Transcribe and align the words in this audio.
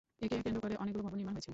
একে 0.25 0.37
কেন্দ্র 0.43 0.59
করে 0.63 0.73
অনেকগুলো 0.83 1.03
ভবন 1.05 1.17
নির্মিত 1.19 1.35
হয়েছে। 1.37 1.49